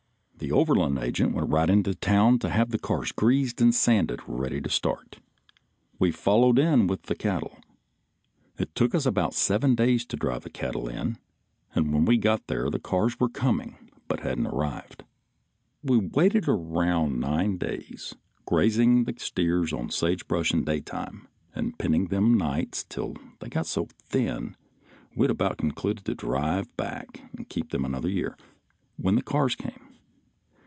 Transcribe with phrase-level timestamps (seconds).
[0.37, 4.59] The Overland agent went right into town to have the cars greased and sanded ready
[4.61, 5.19] to start.
[5.99, 7.59] We followed in with the cattle.
[8.57, 11.19] It took us about seven days to drive the cattle in,
[11.75, 15.03] and when we got there the cars were coming but hadn't arrived.
[15.83, 18.15] We waited around nine days,
[18.47, 23.67] grazing the steers on sage brush in daytime and penning them nights till they got
[23.67, 24.55] so thin
[25.15, 28.35] we had about concluded to drive back and keep them for another year,
[28.97, 29.87] when the cars came.